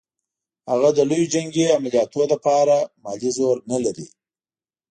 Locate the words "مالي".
3.03-3.31